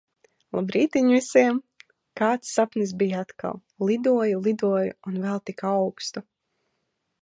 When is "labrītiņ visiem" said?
0.59-1.59